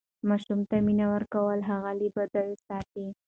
[0.29, 3.05] ماسوم ته مینه ورکول هغه له بدیو ساتي.